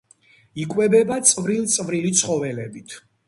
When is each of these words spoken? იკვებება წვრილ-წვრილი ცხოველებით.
იკვებება 0.63 1.17
წვრილ-წვრილი 1.31 2.13
ცხოველებით. 2.21 2.97